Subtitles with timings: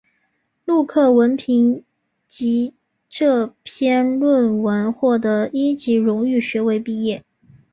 [0.65, 1.83] 陆克文凭
[2.27, 2.73] 藉
[3.07, 7.23] 这篇论文获得一级荣誉学位毕业。